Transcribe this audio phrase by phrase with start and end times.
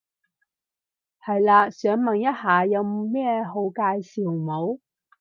[1.23, 4.79] 係嘞，想問一下有咩好介紹冇？